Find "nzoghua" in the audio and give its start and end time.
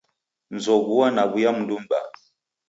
0.55-1.07